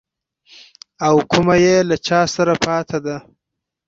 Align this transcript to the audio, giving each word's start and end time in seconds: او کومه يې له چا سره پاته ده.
او 1.05 1.15
کومه 1.31 1.55
يې 1.65 1.77
له 1.89 1.95
چا 2.07 2.19
سره 2.35 2.53
پاته 2.65 2.97
ده. 3.05 3.17